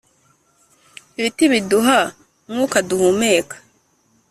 ibiti 1.17 1.45
biduha 1.51 1.99
mwuka 2.51 2.77
duhumeka 2.87 3.55